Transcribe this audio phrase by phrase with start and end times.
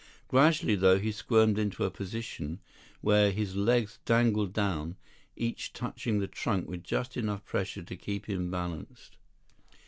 [0.27, 2.59] Gradually, though, he squirmed into a position
[3.01, 4.97] where his legs dangled down,
[5.35, 9.17] each touching the trunk with just enough pressure to keep him balanced.